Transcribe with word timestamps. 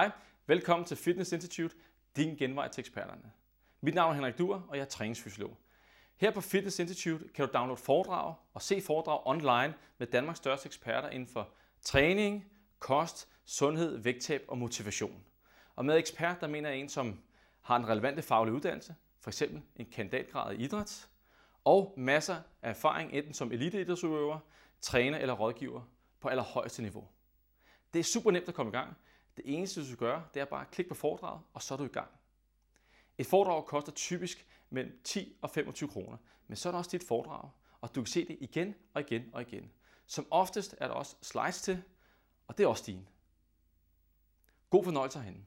Hej, 0.00 0.10
velkommen 0.46 0.86
til 0.86 0.96
Fitness 0.96 1.32
Institute, 1.32 1.76
din 2.16 2.36
genvej 2.36 2.68
til 2.68 2.80
eksperterne. 2.80 3.32
Mit 3.80 3.94
navn 3.94 4.10
er 4.10 4.14
Henrik 4.14 4.38
Duer, 4.38 4.60
og 4.68 4.76
jeg 4.76 4.82
er 4.82 4.86
træningsfysiolog. 4.88 5.56
Her 6.16 6.30
på 6.30 6.40
Fitness 6.40 6.78
Institute 6.78 7.28
kan 7.34 7.46
du 7.46 7.52
downloade 7.54 7.80
foredrag 7.80 8.34
og 8.54 8.62
se 8.62 8.80
foredrag 8.80 9.20
online 9.24 9.74
med 9.98 10.06
Danmarks 10.06 10.38
største 10.38 10.66
eksperter 10.66 11.08
inden 11.08 11.28
for 11.28 11.48
træning, 11.82 12.44
kost, 12.78 13.28
sundhed, 13.44 13.96
vægttab 13.96 14.44
og 14.48 14.58
motivation. 14.58 15.24
Og 15.76 15.84
med 15.84 15.96
ekspert, 15.96 16.40
der 16.40 16.46
mener 16.46 16.68
jeg 16.68 16.78
en, 16.78 16.88
som 16.88 17.20
har 17.60 17.76
en 17.76 17.88
relevante 17.88 18.22
faglig 18.22 18.54
uddannelse, 18.54 18.94
f.eks. 19.20 19.42
en 19.76 19.86
kandidatgrad 19.92 20.54
i 20.54 20.64
idræt, 20.64 21.08
og 21.64 21.94
masser 21.96 22.36
af 22.62 22.70
erfaring 22.70 23.12
enten 23.12 23.34
som 23.34 23.52
eliteidrætsudøver, 23.52 24.38
træner 24.80 25.18
eller 25.18 25.34
rådgiver 25.34 25.82
på 26.20 26.28
allerhøjeste 26.28 26.82
niveau. 26.82 27.08
Det 27.92 27.98
er 27.98 28.04
super 28.04 28.30
nemt 28.30 28.48
at 28.48 28.54
komme 28.54 28.70
i 28.70 28.74
gang. 28.76 28.96
Det 29.40 29.54
eneste, 29.54 29.80
du 29.80 29.86
skal 29.86 29.96
gøre, 29.96 30.24
det 30.34 30.40
er 30.40 30.44
bare 30.44 30.60
at 30.60 30.70
klikke 30.70 30.88
på 30.88 30.94
foredraget, 30.94 31.40
og 31.52 31.62
så 31.62 31.74
er 31.74 31.78
du 31.78 31.84
i 31.84 31.88
gang. 31.88 32.10
Et 33.18 33.26
foredrag 33.26 33.66
koster 33.66 33.92
typisk 33.92 34.46
mellem 34.70 35.00
10 35.04 35.36
og 35.42 35.50
25 35.50 35.88
kroner, 35.88 36.16
men 36.46 36.56
så 36.56 36.68
er 36.68 36.70
der 36.70 36.78
også 36.78 36.90
dit 36.90 37.04
foredrag, 37.04 37.50
og 37.80 37.94
du 37.94 38.00
kan 38.00 38.06
se 38.06 38.28
det 38.28 38.36
igen 38.40 38.74
og 38.94 39.00
igen 39.00 39.30
og 39.32 39.42
igen. 39.42 39.70
Som 40.06 40.26
oftest 40.30 40.74
er 40.78 40.88
der 40.88 40.94
også 40.94 41.16
slides 41.22 41.62
til, 41.62 41.82
og 42.46 42.58
det 42.58 42.64
er 42.64 42.68
også 42.68 42.84
din. 42.86 43.08
God 44.70 44.84
fornøjelse 44.84 45.20
herinde. 45.20 45.44